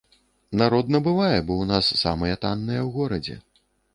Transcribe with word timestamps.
Народ 0.61 0.85
набывае, 0.95 1.39
бо 1.51 1.57
ў 1.57 1.65
нас 1.73 1.85
самыя 2.03 2.39
танныя 2.45 2.81
ў 2.87 2.89
горадзе. 2.99 3.35